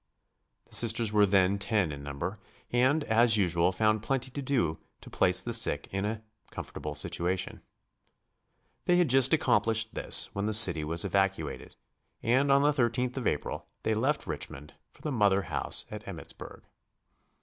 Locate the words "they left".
13.83-14.25